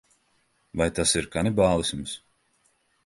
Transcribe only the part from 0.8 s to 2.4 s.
Vai tas ir kanibālisms?